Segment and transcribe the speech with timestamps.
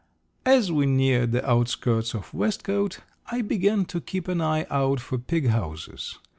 [0.47, 5.19] As we neared the outskirts of Westcote, I began to keep an eye out for
[5.19, 6.17] pig houses.